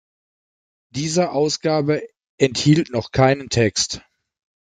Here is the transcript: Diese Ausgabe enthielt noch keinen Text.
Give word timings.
Diese 0.95 1.29
Ausgabe 1.29 2.03
enthielt 2.39 2.89
noch 2.89 3.11
keinen 3.11 3.49
Text. 3.49 4.01